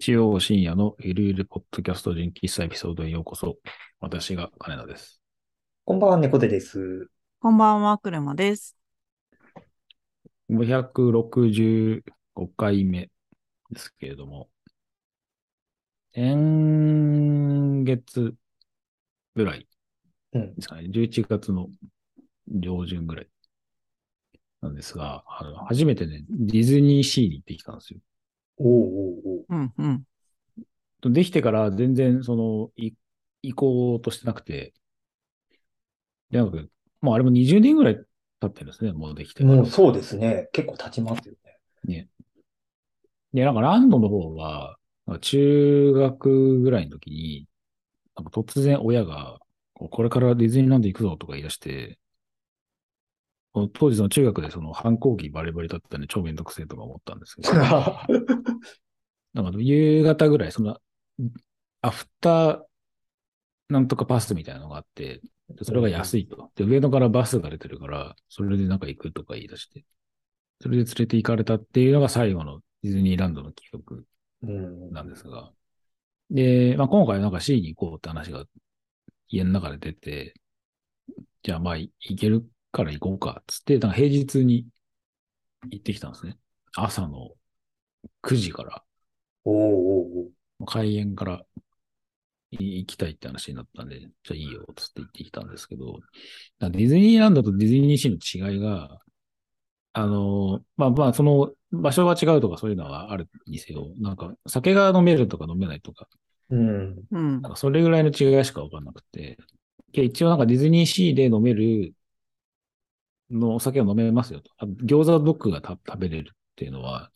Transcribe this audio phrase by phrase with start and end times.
[0.00, 3.58] 日曜深夜のゆるゆるポッドキャスト人喫茶エピソードへようこそ。
[4.00, 5.20] 私が金田です。
[5.84, 7.10] こんばんは、猫背です。
[7.38, 8.78] こんばんは、くるまです。
[10.48, 12.00] 565
[12.56, 13.10] 回目
[13.70, 14.48] ですけれども、
[16.14, 18.34] 先月
[19.34, 19.68] ぐらい
[20.32, 20.54] うん。
[20.54, 21.68] ですかね、11月の
[22.48, 23.28] 上旬ぐらい
[24.62, 28.00] なんですが、あの初めてね、ディズニーシーに行ってきたんですよ。
[28.60, 29.44] おうおうおう。
[29.48, 31.12] うんうん。
[31.12, 32.92] できてから全然その、い
[33.42, 34.74] 行こうとしてなくて、
[36.30, 36.58] で、なんか、
[37.00, 37.96] もうあれも20年ぐらい
[38.40, 39.42] 経ってるんですね、もうできて。
[39.44, 40.48] もうそうですね。
[40.52, 41.58] 結構経ちますよね。
[41.84, 42.08] ね。
[43.32, 44.76] で、なんかランドの方は、
[45.20, 47.48] 中学ぐらいの時に、
[48.16, 49.38] なんか突然親が、
[49.72, 51.98] こうこれからディズニーランド行くぞとか言い出して、
[53.52, 57.52] 当時その中学でその反抗期バリバリだったんで超めんどくせえとか思ったんですけど、
[59.34, 60.78] なんか夕方ぐらい、その、
[61.82, 62.62] アフター
[63.68, 66.50] なんとかパスみたいなのがあって、でそれが安いと。
[66.56, 69.84] で、上野からバスが出てるから、それでなんか行くとか言い出して、
[70.60, 74.06] それで連れて行かれたっていうのが最後のディズニーランドの記憶
[74.42, 74.92] うん。
[74.92, 75.52] なんですが。
[76.30, 78.44] で、まあ今回なんか C に行こうって話が
[79.28, 80.34] 家の中で出て、
[81.42, 84.66] じゃあまあ行けるから行こうか、つって、なんか平日に
[85.70, 86.38] 行ってきたんですね。
[86.76, 87.30] 朝の
[88.22, 88.82] 9時から、
[89.44, 90.28] おうおう
[90.60, 90.66] おう。
[90.66, 91.44] 開園から
[92.52, 96.00] 行きたいって話になったんで、じゃあいいよ、つって言ってきたんですけど、
[96.60, 98.98] ディズニーランドとディズニーシーの違いが、
[99.92, 106.08] あの、まあまあ、その場所が違うとかそういうのはあるにせよ、なんか酒が飲めるとか飲めないとか、
[106.50, 107.04] うん。
[107.10, 109.38] うんなんかそれぐらいの違いしかわかんなくて、
[109.92, 111.94] け一応なんかディズニーシーで飲める
[113.30, 114.50] のお酒を飲めますよと。
[114.58, 117.10] あ餃子ドッグがた食べれるっていうのは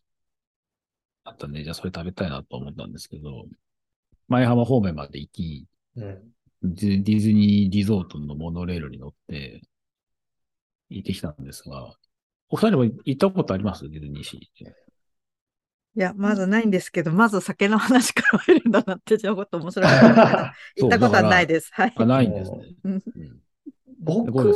[1.24, 3.46] あったんで、じゃあそれ食べたいなと思ったんですけど、
[4.28, 5.66] 前浜方面まで行き、
[5.96, 6.18] うん。
[6.62, 9.60] ディズニーリゾートのモノレールに乗って
[10.88, 11.94] 行ってきたんですが、
[12.48, 13.88] お二人も行ったことあります？
[13.90, 14.74] ディズニーシーって。
[15.96, 20.54] いや、まずないんですけど、まず酒の話から入るんだなって、ちょっと面白かったから。
[20.76, 21.70] 行ったことはないです。
[21.72, 21.92] はい。
[21.94, 22.58] あ、ないんですね。
[22.84, 23.40] うんうん
[24.00, 24.52] 僕も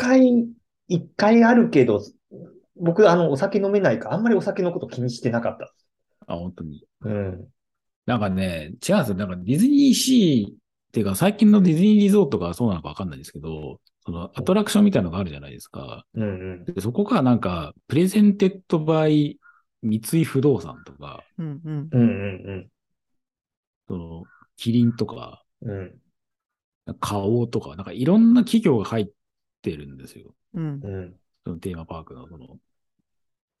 [0.00, 0.48] 回、
[0.88, 2.02] 一回あるけど、
[2.76, 5.72] 僕、あの、お酒飲めないから、あんまりお酒のこと気にしてなかった。
[6.26, 6.84] あ、本当に。
[7.02, 7.48] うん。
[8.06, 9.14] なんかね、違うんですよ。
[9.14, 10.56] なんかディズニーシーっ
[10.92, 16.04] ていうか、最近のディズニーリゾートがそうなのかわかんないですけど、そのアトラクションみたいなのがあるじゃないですか。
[16.14, 16.26] うんう
[16.62, 16.64] ん。
[16.64, 19.38] でそこがなんか、 presented by
[19.82, 21.88] 三井不動産とか、うんうん。
[21.92, 22.04] うんう
[22.52, 22.68] ん
[23.86, 24.24] その、
[24.56, 26.00] キリンとか、うん。
[26.86, 26.96] うん。
[27.00, 29.08] 花王とか、なんかいろんな企業が入っ
[29.62, 30.34] てるんですよ。
[30.54, 31.14] うんうん。
[31.44, 32.58] そのテーマパークのその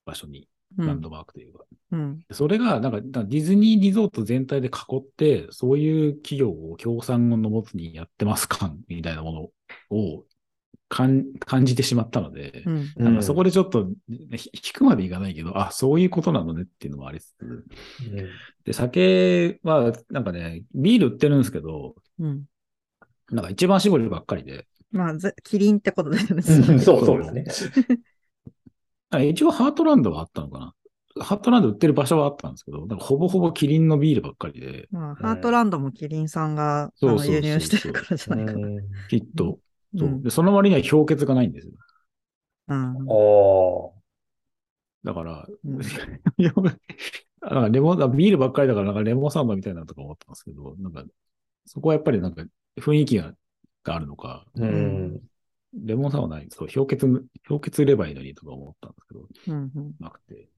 [0.04, 1.64] 場所に、うんランドマークというか。
[1.90, 9.52] うんそれが、なんか、なんかディズニーリゾート全体で囲って、そういう企業を協賛のもつにやってます感みたいなも
[9.90, 10.24] のを
[10.88, 13.88] 感感じてしまったので、うんなんかそこでちょっと、
[14.36, 17.64] ひ引くまでいかないけど、あ、そういうことなのねっていうのもありつつ、
[18.64, 22.44] で、酒は、なんかね、ビール売ってるんですけど、うん。
[23.30, 26.42] なんか一番搾りばっかりで、まあ、ぜキリンってことですよね。
[26.46, 26.80] うん。
[26.80, 27.80] そうそうですね。
[29.10, 30.74] あ一応ハートランドはあったのかな？
[31.24, 37.08] ハートランド売ってる場所はあったんですけど、ほぼほぼキリンのビールばっかりで、まあ、ハートランドもキリンさんが輸
[37.40, 38.68] 入してるからじゃないかな。
[38.68, 39.58] うんきっと。
[39.96, 41.72] そううんでその割には氷結がないんですよ。
[42.68, 43.92] うんお
[45.02, 45.80] だから、うん
[47.40, 51.04] なんかレモン、ビールばっかりだから、なんかレモンサンドみたいなのとか思ったんですけど、なんか、
[51.64, 52.44] そこはやっぱりなんか
[52.78, 53.32] 雰囲気が
[53.84, 55.20] があるのか、ーうん。
[55.74, 57.06] レモンサンドはない、そう、氷結、
[57.48, 60.48] 氷結ればいいのにとか思ったんですけど、うんうんなくて。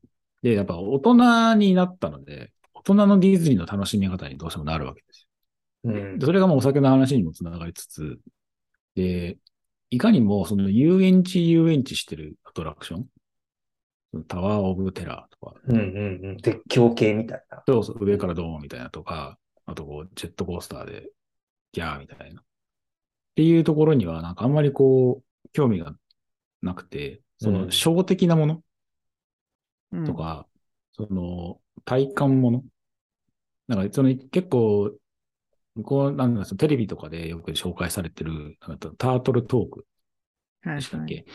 [0.43, 5.29] で、やっぱ大人になったので、大人のディズニーの楽しみ方にどうしてもなるわけですよ。
[5.85, 8.19] うんでそれがもうお酒の話にもつながりつつ、
[8.95, 9.39] で、
[9.91, 16.39] いかにもその遊園地遊園地してるアトラクション、タワーオブテラーとか、うんうんうん。
[16.39, 17.63] 絶叫系みたいな。
[17.67, 21.11] そうそう、上からドーンみたいなとか、あとこう、ジェットコースターで、
[21.73, 22.43] ギャーみたいな。
[23.33, 25.95] っていうところには、なんかあんまりこう、興味が
[26.63, 27.73] なくて、その、うん。
[27.73, 28.63] ショー的なもの
[29.93, 30.03] うん。
[30.05, 30.49] とか、
[30.93, 32.65] その、体感もの。
[33.69, 34.93] なんか、その、結構、
[35.77, 39.87] 向こう、なんだテレビとかでよく紹介されてる、なんかタートルトーク
[40.63, 41.27] はいでしたっはいけ、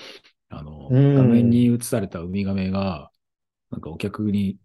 [0.49, 1.03] あの、うん。
[1.13, 3.11] 画面に映されたウミガメが、
[3.71, 4.59] なんかお客に、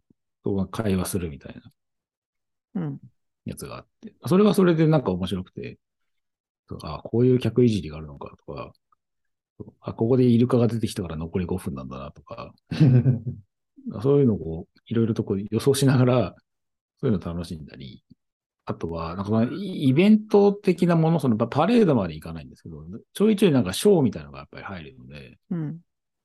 [0.73, 1.63] 会話するみたいな
[2.75, 3.01] うん。
[3.45, 5.79] やつがあって、それはそれでなんか面白くて、
[6.83, 8.73] あこういう客いじりがあるのかとか、
[9.81, 12.53] あ、ここでイルカが出てきたから残り5分なんだなとか、
[14.03, 16.35] そういうのをいろいろとこう予想しながら
[17.01, 18.05] そういうの楽しんだり、
[18.65, 25.81] あとは、なんかイベント的なもの、そのパレードまで行かないんですけど、ちょいちょいなんかショーみたいなのがやっぱり入るので、うん。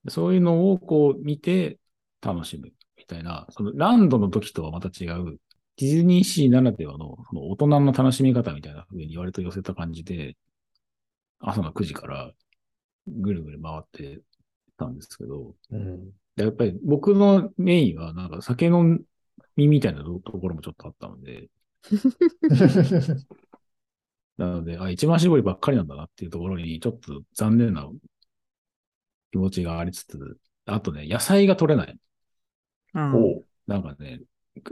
[0.10, 1.80] そういうのをこう見て
[2.22, 5.40] 楽しむみたいな、そのランドの時とはまた違う、
[5.78, 10.36] ディズニーシーならではのその大人の楽しみ方みたいな風に割と寄せた感じで、
[11.40, 12.32] 朝の9時から
[13.08, 14.22] ぐるぐる回って
[14.78, 16.12] たんですけど、うん。
[16.36, 19.04] でやっぱり僕のメインはなんか酒飲
[19.56, 21.50] みみたいなところもちょっとあったので、
[24.38, 27.90] なので、あ、一番搾りばっかりなんだなっていうところにちょっと残念な
[29.32, 32.00] 気持ちがありつつ、あとね、野菜が取れない。
[32.94, 33.42] うん。
[33.66, 34.22] なんかね、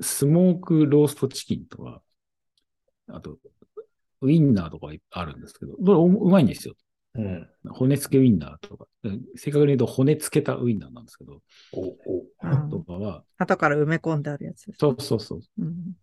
[0.02, 2.02] スモークローストチキンとか、
[3.08, 3.38] あと、
[4.22, 6.76] ウインナーとかあるんですけど、これおうまいんですよ。
[7.16, 7.48] うん。
[7.70, 8.88] 骨付けウインナーとか。
[9.36, 11.42] 正確に言うと骨付けたウインナーなんですけど、
[11.74, 11.98] おう
[12.40, 14.78] おとかは、後から埋め込んであるやつです。
[14.80, 15.42] そうそうそう。
[15.60, 15.94] うん。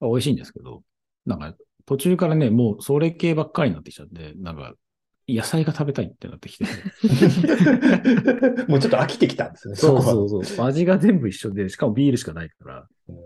[0.00, 0.82] 美味しいんですけど、
[1.26, 1.54] なんか
[1.84, 4.74] 途中からね、もうそれ系ばっかりになってきちゃって、なんか
[5.28, 6.64] 野菜が食べたいってなってきて。
[8.66, 9.76] もうちょっと飽きてきたんですね。
[9.76, 10.66] そうそうそう。
[10.66, 13.16] 味が全部一緒で、しかもビールしかないから、うん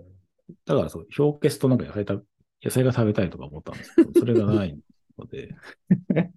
[0.66, 2.14] だからそう、表消すとなんか野菜た
[2.62, 4.78] 野菜が食べたいとか思ったんですけど、それがない
[5.18, 5.54] ので、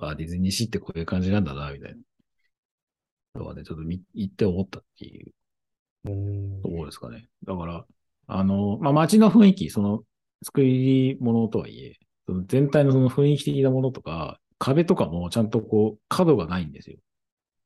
[0.00, 1.96] あディズニーシーってこういう感じなんだな、みたい
[3.34, 3.40] な。
[3.40, 5.32] のはね、ちょっと見行って思ったっていう
[6.04, 7.28] うんところですかね。
[7.44, 7.86] だから、
[8.26, 10.04] あの、まあ、街の雰囲気、その、
[10.42, 11.98] 作り物とはいえ、
[12.30, 16.98] その全体のその雰囲気的なものとか、壁とかもちゃんとこう、角がないんですよ。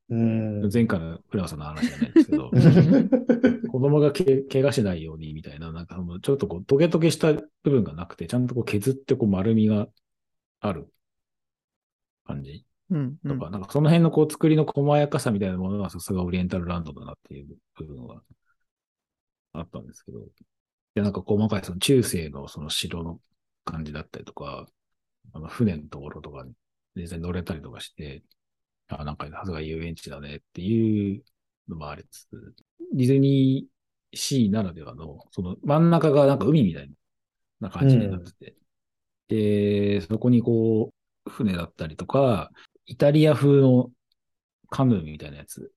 [0.09, 0.71] うん。
[0.73, 2.51] 前回のフランスの話じゃないんですけど、
[3.71, 9.87] 子供がけ怪我しないようにみたいな、なんかそのちょっとこう、トゲトゲした部分がなくて、ちゃんとこう削ってこう丸みが
[10.61, 10.89] ある
[12.25, 13.19] 感じうん。
[13.23, 18.23] うんとか、なんかその辺のこう作りの細やかさみたいなものがさすがオリエンタルランドだなっていう部分は
[19.53, 20.21] あったんですけど、
[20.95, 23.21] で、なんか細かいその中世のその城の
[23.65, 24.67] 感じだったりとか、
[25.33, 26.53] あの船のところとかに
[26.95, 28.23] 実際乗れたりとかして、
[28.89, 31.25] あ、なんかさすが遊園地だねっていう
[31.69, 32.55] のもありつつ、
[32.93, 36.91] ディズニーシーならではの、その真ん中がなんか海みたい
[37.61, 38.57] な感じになってて、
[39.29, 40.93] で、そこにこ
[41.27, 42.51] う、船だったりとか、
[42.87, 43.91] イタリア風の
[44.71, 45.73] カヌーみたいなやつ、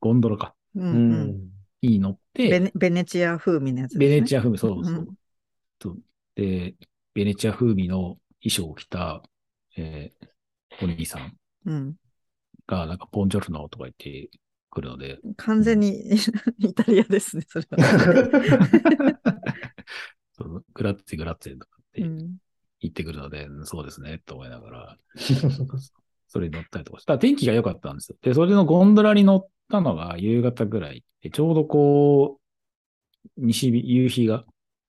[0.00, 1.50] ゴンドラか、ううんうんん。
[1.82, 4.00] に乗って、ベネベネチア風味のやつね。
[4.00, 4.94] ベネチア風味、そうそう。
[4.94, 5.14] うん
[5.78, 5.96] と
[6.34, 6.74] で、
[7.14, 9.22] ベネチア風味の衣装を着た、
[9.76, 10.26] えー
[10.82, 11.36] お兄さん
[11.66, 11.94] うん。
[12.66, 14.30] が、なんか、ポンジョルノとか言って
[14.70, 16.14] くるので、完全に
[16.58, 17.78] イタリアですね、それは。
[20.32, 22.36] そのグラッツェグラッツェとかってうん
[22.80, 24.98] 言ってくるので、うんそうですね、と思いながら、
[26.28, 28.16] それに乗ったりとかしたら天気が良かったんですよ。
[28.22, 31.04] で、それのゴンドラに乗ったのが夕方ぐらい。
[31.20, 32.38] でちょうどこ
[33.36, 34.44] う、西日、夕日が、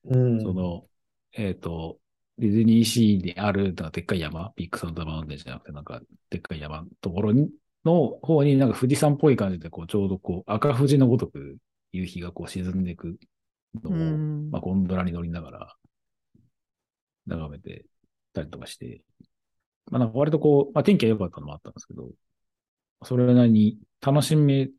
[0.06, 0.42] うん。
[0.42, 0.86] その、
[1.34, 2.00] えっ、と、
[2.38, 7.50] ディズニーシーにある、なんかでっかい山、ビッグサンダーマウンテンじゃなくて、なんか、でっかい山のところに、
[7.86, 11.58] の方になんか富士山っぽい感じで、こう、ちょうどこう、赤富士のごとく
[11.92, 13.18] 夕日がこう沈んでいく
[13.84, 15.76] のを、うんまあ、ゴンドラに乗りながら、
[17.28, 17.86] 眺めて
[18.34, 19.02] たりとかして、
[19.90, 22.10] まあ、なんか割とこう、まあ、天気が良かったのもあったんですけど、
[23.04, 24.70] それなりに楽しめ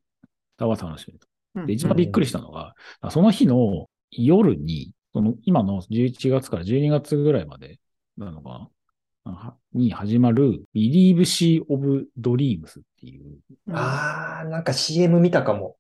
[0.57, 1.67] たは楽しめた。
[1.67, 2.75] で、一番びっくりしたのが、
[3.11, 7.79] その日の夜に、その今の11月から12月ぐらいまで
[8.17, 8.71] なのか
[9.73, 15.77] に始まる Believe Sea of Dreams っていう、うんああ、なんか CM 見たかも。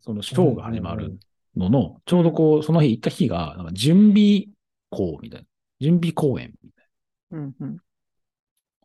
[0.00, 1.18] そのショーが始まる
[1.56, 4.46] のの、ちょうどこう、その日行った日が、なんか準備
[4.90, 5.46] 校みたいな。
[5.80, 6.86] 準備公演みたい
[7.30, 7.38] な。
[7.38, 7.76] うんうん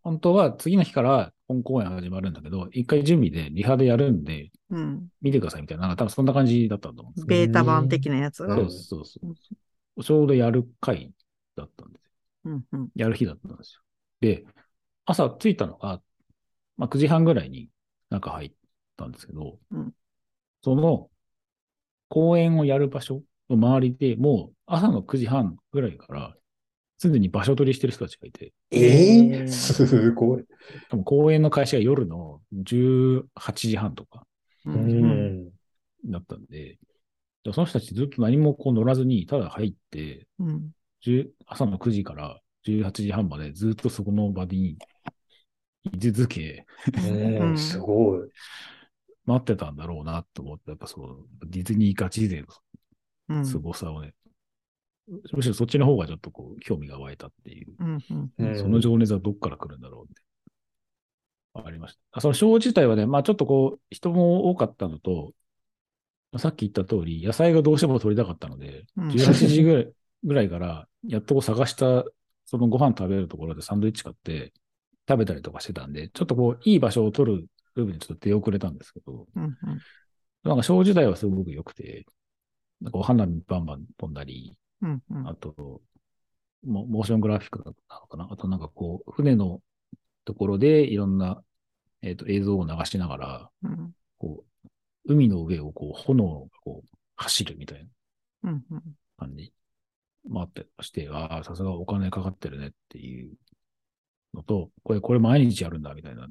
[0.04, 8.56] 本当は次の日から本公演始まるんだけど、一回準備でリハでやるんで、うん見てくださいみたいな、なんか多分そんな感じだったと思うんですベータ版的なやつが？
[8.56, 9.56] うんそうそうそ
[9.98, 10.04] う。
[10.04, 11.12] ちょうどやる回
[11.56, 12.10] だったんですよ。
[12.46, 13.82] うんうんやる日だったんですよ。
[14.22, 14.46] で、
[15.06, 16.02] 朝着いたのが、
[16.78, 17.70] まあ、9時半ぐらいに
[18.10, 18.52] 中入っ
[18.98, 19.94] たんですけど、うん
[20.64, 21.10] その
[22.08, 26.36] 公演をやる場所の周りでもう朝の9時半ぐらいから、
[26.98, 30.46] すでに場所取りしてる人たちがいて、ええへーすごい。
[30.90, 34.26] 多分公演の開始が夜の18時半とか
[34.66, 35.52] ううんん。
[36.06, 36.80] だったんで、
[37.44, 44.78] でその人たちずっと何もこう乗らずに、ただ入って、うん10朝の9時から18時半までずっとそこの場に
[45.94, 46.66] 居続け、
[46.98, 48.30] うん、すごい。
[49.26, 52.44] 待ってたんだろうなと思って、やっぱそう、ディズニーガチ勢
[53.30, 54.14] うんの凄さをね、
[55.34, 58.58] むしろそっちの方がちょっとこう、興味が湧いたっていう、うんうんうん。
[58.58, 62.00] その情熱はどっから来るんだろうって、ありました。
[62.14, 65.34] あそのショー自体はね、まあちょっとこう、人も多かったのと、
[66.38, 69.10] さっき言った通り、野菜がどうしても取りたかったので、うん。
[69.10, 72.06] 18時ぐらいぐらいから、やっとこう探した、
[72.46, 74.54] そのご飯食べるところでサンドイッチ買って、
[75.10, 79.58] 食べたりとかしてたんで、ちょっとこう、いい場所を取る部分にちょっと出遅れたんですけど、うんうん。
[80.44, 82.06] なんか、小自体はすごく良くて、
[82.80, 85.28] なんかお花見バンバン飛んだり、うんうん。
[85.28, 85.82] あと、
[86.66, 88.28] モモーショングラフィックなのかな？
[88.30, 89.62] あとなんかこう、船の
[90.26, 91.42] ところでいろんな、
[92.02, 93.92] えっ、と、映像を流しながら、うん。
[94.18, 94.70] こう、
[95.06, 97.88] 海の上をこう、炎がこう、走るみたい
[98.44, 98.82] なうんうん。
[99.18, 99.54] 感じ
[100.28, 103.34] もあったりして、ああ、さすがお金かかってるねっていう
[104.34, 106.28] のと、これ、これ毎日やるんだみたいな、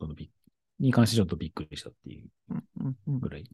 [0.00, 0.30] そのび
[0.78, 3.20] に関してちょっとびっくりしたっていううんうんうん。
[3.20, 3.44] ぐらい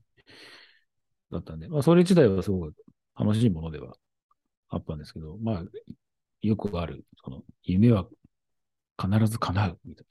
[1.32, 2.74] だったんで、まあ、それ自体はすごく
[3.18, 3.94] 楽しいものでは
[4.74, 5.62] あったんですけど、まあ、
[6.42, 8.06] よくある、その、夢は
[9.00, 10.06] 必ず叶うみたい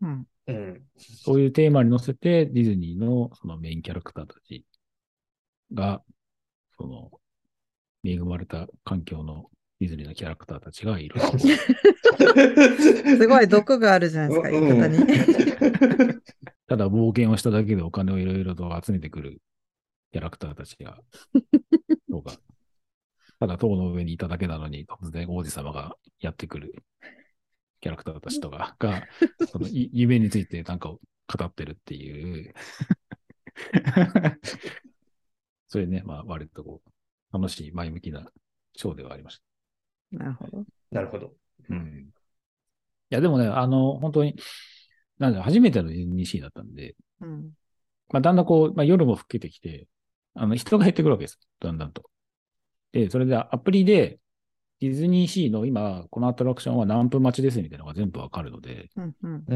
[0.00, 0.08] な。
[0.08, 0.82] うんうん。
[0.96, 4.64] そういうテーマに乗せて、ディズニーのそのメインキャラクターたち
[5.72, 6.02] が、
[6.76, 7.10] その、
[8.04, 9.46] 恵まれた環境の
[9.80, 11.20] ディズニーのキャラクターたちがいる。
[13.18, 14.98] すごい毒があるじゃないですか、言い方に。
[16.66, 19.40] ただ冒険をしただけでお金をいろいろと集めてくる
[20.12, 20.98] キャラクターたちが、
[23.44, 26.82] ただ塔の上にいただけなのに突然王子様がやってくる
[27.82, 29.02] キャラクターたちとかが、
[29.52, 30.98] そのい夢についてなんかを
[31.28, 32.54] 語ってるっていう。
[35.68, 38.32] それね、まあ割とこう、楽しい前向きな
[38.76, 39.42] ショーではありまし
[40.10, 40.16] た。
[40.16, 40.64] なるほど。
[40.90, 41.34] なるほど。
[41.68, 42.08] うん。
[42.08, 42.12] い
[43.10, 44.36] や、でもね、あの、本当に、
[45.18, 47.52] なんだ、初めてのディズニーシーだったんで、うん
[48.08, 49.86] まあ、だんだんこう、まあ、夜も更けてきて、
[50.32, 51.38] あの、人が減ってくるわけです。
[51.60, 52.08] だんだんと。
[52.94, 54.20] で、それでアプリで、
[54.80, 59.54] ディズニーシーの今、このアトラクションは何分待ちですみたいなのが全部わかるので、うんうんう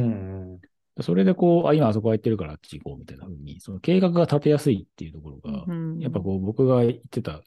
[0.99, 1.03] ん。
[1.03, 7.43] それでこう、あ、今あそこ空いてるからあっち行こうみたいな風に、その計画が立てやすいっていうところが、うんやっぱこう、僕が言ってた、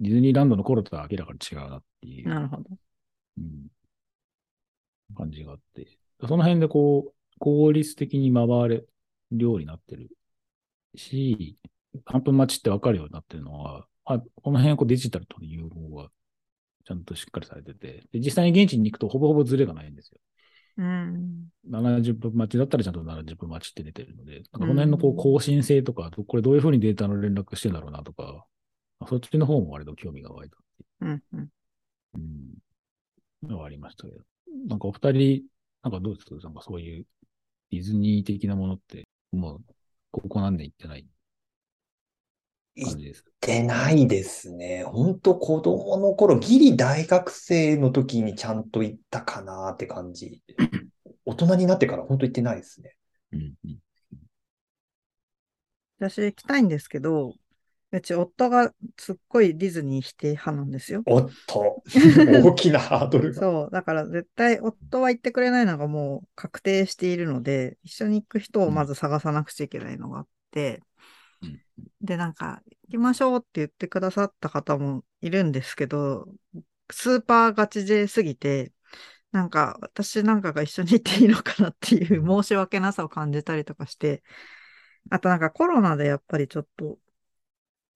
[0.00, 2.28] ディズニーランドの頃とは明らかに違うなっていう。
[2.28, 2.64] なるほど。
[3.38, 3.66] うん
[5.16, 5.88] 感じがあって、
[6.20, 8.86] その辺でこう、効率的に回れる
[9.32, 10.08] ようになってる
[10.94, 11.56] し、
[12.06, 16.08] 何分待ちってわかるようになってるのは、あこの辺はこうデジタルとの融合が
[16.86, 20.18] ちゃんとしっかりされてて、で実際に現地に行くとほぼほぼズレがないんですよ。
[20.78, 21.48] うん。
[21.68, 28.46] 70分待ちだったらちゃんと70分待ちって出てるので、なんかこの辺のこう更新性とか、これどういうふうにデータの連絡してんだろうなとか、
[29.08, 31.48] そっちの方も割と興味が湧いたっていううんうん。
[32.14, 33.50] うん。
[33.50, 34.20] のはありましたけど。
[34.68, 35.42] なんかお二人、
[35.82, 36.34] なんかどうですか？
[36.42, 37.06] なんかそういう
[37.70, 39.60] ディズニー的なものって、もう、
[40.10, 41.06] ここ何年行ってない？
[42.84, 43.24] 感じです。
[43.40, 44.84] てないですね。
[44.84, 50.42] 本当子供の頃、ギリ大学生の時にちゃんと行ったかなって感じ。
[51.24, 52.96] 大人になってから本当行ってないですね。
[53.32, 53.54] うん。
[53.64, 53.78] うん
[56.00, 57.34] 私行きたいんですけど、
[57.92, 61.02] うち夫がすっごいディズニー否定派なんですよ。
[61.06, 61.82] おっと、
[62.42, 63.40] 大きなハードルが。
[63.40, 63.70] そう。
[63.70, 70.89] だから絶対夫は行ってくれないのがもう確定しているので、一緒に行く人をまず探さなくちゃいけないのがあって、うん
[72.00, 76.26] で、なんか、行きましょうって言ってくださった方もいるんですけど、
[76.90, 78.72] スーパーガチ勢すぎて、
[79.32, 84.22] なんか私なんかが一緒に行っていいのかなっていう申し訳なさを感じたりとかして、
[85.10, 86.98] あとなんかコロナでやっぱりちょっと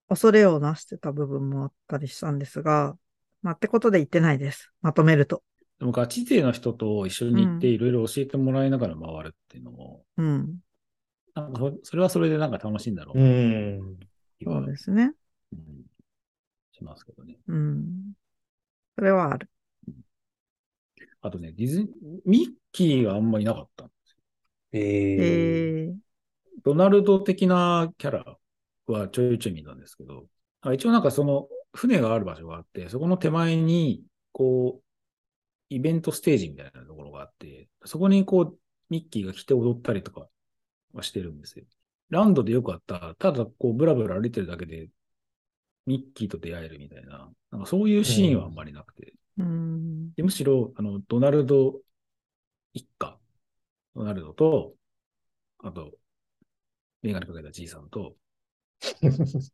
[0.08, 2.96] 恐れをなしてた部分もあったりしたんですが、
[3.42, 4.72] まあってことで行ってないです。
[4.80, 5.42] まとめると。
[5.78, 10.58] でもガチ勢の人と一緒に行ってうんいろいろ教えてもらいながら回るっていうのも、うん。
[11.34, 13.98] なんかそそれはそれでなんか楽しいんだろううん。
[14.42, 15.12] そうですね。
[15.52, 15.84] うん
[16.74, 17.38] しますけどね。
[17.46, 18.12] うん。
[18.96, 19.48] それはある。
[21.22, 21.88] あとね、ディズニー、
[22.26, 23.88] ミッキーがあんまりなかった。
[24.72, 25.94] えー、えー、
[26.64, 28.36] ドナルド的なキャラ
[28.86, 30.26] はちょいちょい見たんですけど、
[30.60, 34.84] あ一応なんかその船がある場所があって、そこの手前に、こう、
[35.70, 38.58] イベントステージみたいなところがあって、そこにこう、
[38.90, 40.28] ミッキーが来て踊ったりとか
[40.94, 41.64] はしてるんですよ。
[42.10, 44.88] ランドでよくあった、ただこう、ブラブラ歩いてるだけで、
[45.86, 50.12] ミッキーと出会えるみたいな、なんかそういうシーンはあんまりなくて、うん。
[50.14, 51.80] でむしろ、あの、ドナルド
[52.72, 53.18] 一家、
[53.94, 54.74] ドナルドと、
[55.58, 55.92] あと、
[57.02, 58.16] メガネかけたじいさんと、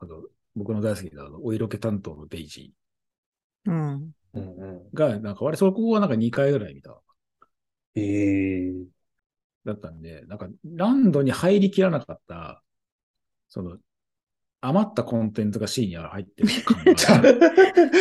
[0.00, 2.72] あと、僕の大好きなお色気担当のデイジ
[3.64, 4.12] うん。
[4.34, 6.90] うんが、なんか、あれ、そこはなんか2回ぐらい見た。
[6.90, 6.94] ん。
[7.94, 8.86] えー、
[9.64, 12.62] だったんで、なんか、ランドに入りきらなかった、
[13.48, 13.78] その、
[14.60, 17.18] 余ったコンテンツがシーンに入ってる感が あ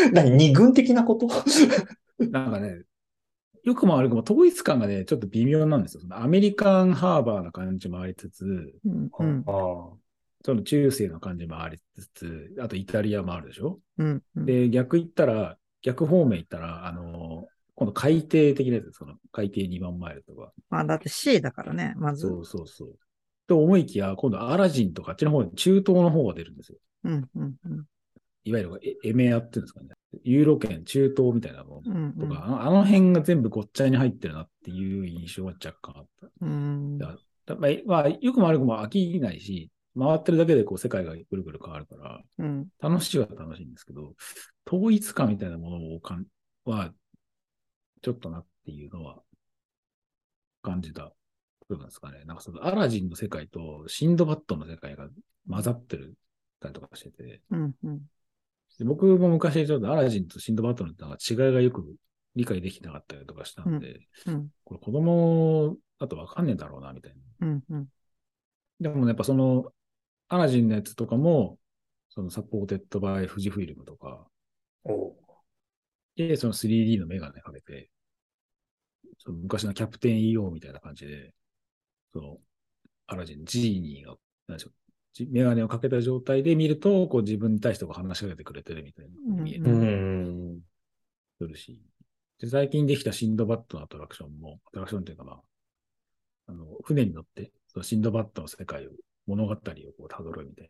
[0.10, 1.28] る何二軍的なこと？
[2.32, 2.82] なんかね、
[3.64, 6.02] よくも悪くも統一感がね、ちょっと微妙なんですよ。
[6.02, 9.12] そのアメリカンハーバーな感じもありつつ、うん。
[9.20, 9.44] うん。
[9.46, 9.90] あ
[10.44, 13.80] その中世の感じもありつつ、あとイタリアもあるでしょ？
[13.98, 14.24] うん。
[14.36, 17.48] うん、で、逆行ったら、逆方面行ったら、あの、
[17.78, 20.52] 今度海底的なやつ、その海底2万マイルとか。
[20.72, 22.28] まあ、だって C だからね、まず。
[22.28, 22.96] そうそうそう。
[23.46, 26.80] と思いきや、今度アラジンとかあっちの方に中東の方が出るんですよ。
[27.04, 27.86] うん、うん、うん。
[28.46, 29.90] いわゆるエエメアっていうんですかね。
[30.24, 36.28] ユーロ圏、中東みたいなものうん、とか、あの辺が全部ごっちゃに入ってるなっていう印象は若干あった。
[36.42, 36.98] うん。
[36.98, 37.16] だ
[37.46, 42.68] だまあ、まあ、よくも悪くも飽きないし、回ってるだけでこう世界がぐるぐる変わるから、うん。
[42.80, 44.16] 楽しいは楽しいんですけど、
[44.66, 46.26] 統一感みたいなものをかん
[46.66, 46.92] は、
[48.02, 49.22] ちょっとなっていうのは
[50.62, 51.12] 感じた
[51.68, 52.24] 部分ですかね。
[52.26, 55.08] なんかそのアラジンの世界とシンドバッドの世界が
[55.50, 56.16] 混ざってる
[56.60, 58.00] たりとかしてて、うん、うん。
[58.78, 61.96] で僕も昔ちょっとアラジンとシンドバッドのなんか違いがよく
[62.36, 67.48] 理解できなかったりとかしたんで、うん、これ子供だとわかんねえだろうな、みたいな。
[67.48, 67.88] うん、うん。
[68.80, 69.72] でもねやっぱその、
[70.28, 71.58] アラジンのやつとかも、
[72.10, 74.28] その supported by 富士フィルムとか、
[76.18, 77.90] で、その 3D のメガネかけて、
[79.20, 81.34] その昔のキャプテン EO みたいな感じで、
[82.14, 82.38] その、
[83.08, 84.16] アラジン、ジーニーが、
[84.48, 84.74] なんでしょう、
[85.14, 89.12] じメガネをかけた状態で見ると、こう自分に対してこう話しかけてくれてるみたいな
[89.44, 90.62] 見えたうりん。
[91.40, 91.80] するし、
[92.40, 95.42] で、最近できたシンドバッドのアトラクションも、アトラクションっていうかまあ、
[96.48, 98.92] あの、船に乗って、そのシンドバッドの世界を、
[99.26, 99.64] 物語をこ
[100.00, 100.68] う辿るみたい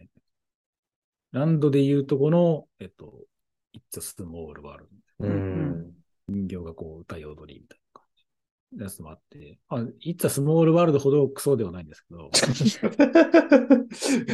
[1.33, 1.39] な。
[1.41, 3.25] ランドで言うとこの、えっと、
[3.73, 4.87] It's a Small World
[5.19, 5.93] うん。
[6.27, 12.29] 人形がこう歌い踊りみたいな感じのやつもあって、あ、It's a Small World ほどクソではないんですけど、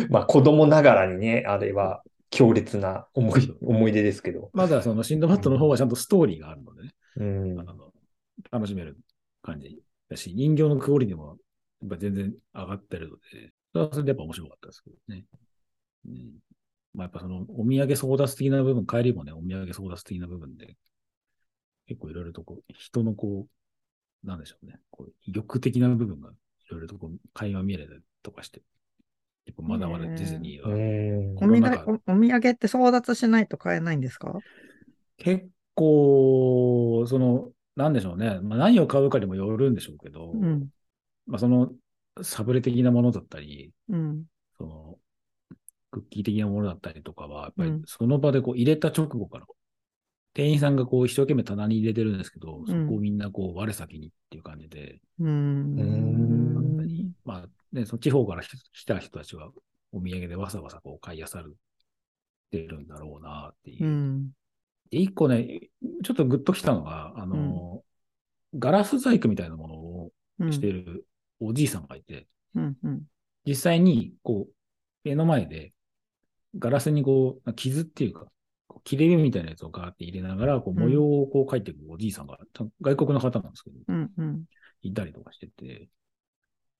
[0.10, 4.50] まあ子供ながらにね、あれは強烈な思い、思い出ですけど。
[4.54, 7.60] まだそのシンドバッドの方はちゃんとストーリーがあるのでね、うん。
[7.60, 7.93] あの
[8.52, 8.98] 楽しめる
[9.41, 11.38] 感じだし、人形のクオリティも
[11.82, 15.26] やっぱ全然上がってるので、それはそれでやっぱ面白かったですけどね。
[16.06, 16.53] うん
[16.93, 20.77] まあやっぱそのお土産争奪的な部分、帰りもね、お土産争奪的な部分で、
[21.88, 23.47] 結構いろいろとこう、人のこ
[24.23, 26.34] う、なんでしょうね、こう欲的な部分がい
[26.69, 28.62] ろいろとこう、会話見れたりとかして、
[29.45, 34.39] 結構まだまだディズニーは、うんお土この中産おお土産って争奪しないと買えないんですか？
[35.17, 40.69] 結構、その、なんでしょうね、まあ、何を買うかにもよるんでしょうけど、うん。
[41.25, 41.71] まあその、
[42.21, 44.25] サブレ的なものだったり、うん。
[44.58, 44.92] その、
[45.93, 49.45] クッキー的なものだったりとかは、やっぱりうんその場でこう入れた直後から、
[50.34, 55.77] 店員さんがこう一生懸命棚に入れてるんですけど、そこをみんなこう我先にっていう感じで、うーん。
[55.79, 55.84] う
[56.84, 59.49] んまあね、その地方から来た人たちは
[59.91, 63.88] お土産でわさわさこう買い漁るってるんだろうなっていうう。
[63.88, 64.32] ん。
[64.91, 65.69] で、一個ね、
[66.03, 67.84] ちょっとグッときたのが、あの、
[68.58, 70.51] ガラス細工みたいなものをうん。
[70.51, 71.06] してる
[71.39, 72.77] おじいさんがいて、うん。
[72.84, 73.01] うん。
[73.45, 74.53] 実際に、こう、
[75.03, 75.72] 目の前で、
[76.63, 78.26] ガラスにこう、傷っていうか、
[78.67, 84.13] こう切れ目みたいなやつをガーって入れながら、こう、うん模様をこう描いていくおじいさんが、た外国の方なんですけど、うん。
[84.17, 84.45] うん。
[84.84, 85.89] いたりとかしてて、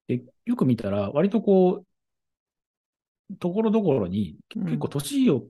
[0.08, 1.86] で、よく見たら、割とこ
[3.32, 5.44] う、ところどころに、うん結構年を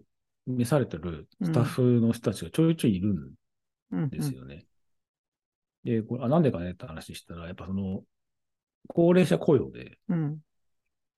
[0.47, 3.33] 召されてるスタッフの人たちがちょいちょいいるん
[3.91, 4.09] うん。
[4.09, 4.65] ですよね。
[5.83, 8.03] で、これ、あ、なんでかねって話したら、やっぱその、
[8.87, 10.41] 高齢者雇用で、うん。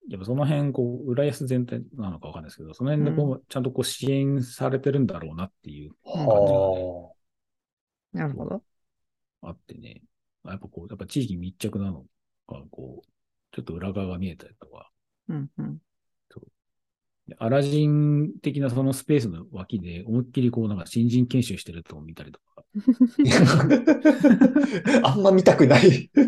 [0.10, 7.12] やっぱその辺、こう、浦安全体なのかわかんないですけど、その辺でこう、ちゃんとこう支援されてるんだろうなっていうは
[8.14, 8.64] なるほど。
[9.42, 10.02] あってね、
[10.46, 12.06] やっぱこう、やっぱ地域密着なの
[12.48, 13.08] か、こう、
[13.52, 14.92] ちょっと裏側が見えたりとか、
[15.28, 15.50] うん。
[15.58, 15.80] うん。
[17.28, 22.64] でアラジン的なそのスペースの脇で思いっきりこうなんか新人研修してるとこ見たりとか。
[25.04, 25.08] あ。
[25.12, 26.12] あんま見たくない。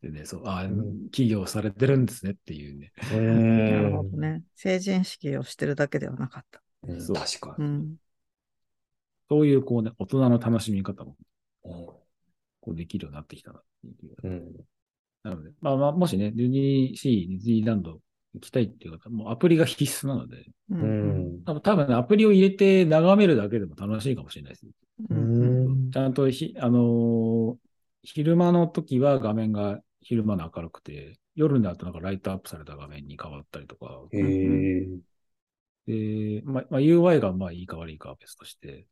[0.00, 2.92] してね、そう、あ、うん企業されてるんですねっていうね。
[3.12, 4.42] うなるほんどね。
[4.56, 6.62] 成人式をしてるだけではなかった。
[6.84, 7.64] うんそう確かに。
[7.64, 7.96] うん。
[9.28, 11.16] そういうこうね、大人の楽しみ方も
[11.64, 11.86] うん
[12.60, 13.62] こうできるようになってきたなっ
[13.98, 14.16] ていう。
[14.24, 14.52] うん
[15.22, 18.00] なので、まあまあ、もしね、ディズニーシー、ディズニーランド
[18.32, 20.74] 行きたいっていう方、もうアプリが必須なので、う。
[20.74, 24.66] うんん多分多分ねアプリを入れて眺めるだけでも楽しいかもしれないです。
[24.66, 25.14] う。
[25.14, 27.56] うんんちゃんとひ、あのー
[28.02, 34.02] 昼間の時は画面が昼間の明るくて、夜になるとなんかライトアップされた画面に変わったりとか。
[35.86, 38.86] で、まあ、まあ、UI がまあいいか悪いかは別として、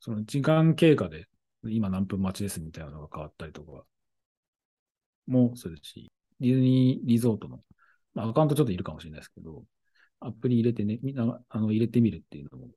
[0.00, 1.26] その時間経過で
[1.64, 3.84] 今何分待ちですみたいなのが変わったりとか
[5.26, 7.60] もするし、ディズニーリゾートの、
[8.14, 9.64] まあアカウントちょっといるかもしれないですけど、
[10.20, 12.68] アプリ入れてね、みんな、あの、入れてみるっていうのも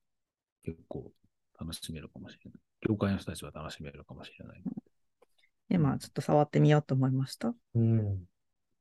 [0.64, 1.12] 結構
[1.60, 2.60] 楽しめるかもしれない。
[2.88, 4.62] 業界の人たちは楽しめるかもしれない。
[5.70, 7.54] 今、ちょっと触ってみようと思いました。
[7.76, 8.24] うん。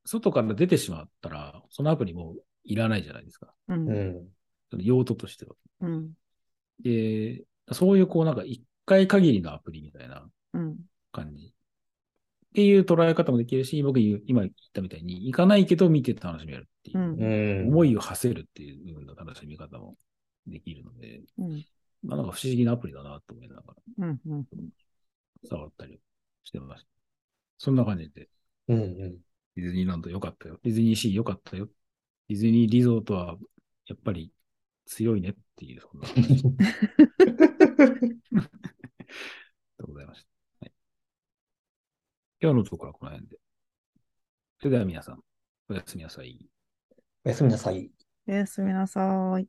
[0.05, 3.53] 外から出てしまったら、そのアプリもいらないじゃないですか。
[3.69, 3.93] うんう。
[4.77, 4.81] ん。
[4.81, 5.55] 用途としては。
[5.81, 6.13] うん。
[6.83, 10.77] で、そういうこうなんか一回限りのアプリみたいなうん。
[11.13, 11.47] 感じ。
[11.47, 11.51] っ
[12.55, 17.63] ていう捉え方もできるし、僕今言ったみたいに、行かないけど見て楽しめるっていうう、ん。
[17.63, 17.69] うん。
[17.69, 19.97] 思いを馳せるっていう部分の楽しみ方も
[20.47, 21.65] できるので、うん。
[22.03, 24.21] まあなんか不思議なアプリだなと思いながらうん。
[24.27, 24.45] うん。
[25.49, 26.01] 触ったり
[26.47, 26.87] してます。
[27.59, 28.29] そんな感じで。
[28.69, 28.97] うんうん。
[29.57, 30.59] ディズニーランド良かったよ。
[30.63, 31.69] ディズニーシー良かったよ。
[32.29, 33.37] ディズニーリゾートは
[33.87, 34.33] やっぱり
[34.87, 36.15] 強いねっていう、そんなと。
[36.15, 36.23] で
[39.81, 40.29] ございました。
[40.61, 40.73] はい、
[42.41, 43.39] 今日のところはこの辺で。
[44.59, 45.21] それでは皆さん、
[45.69, 46.39] おやすみなさい。
[47.25, 47.91] おやすみなさい。
[48.29, 49.49] おやすみなさい。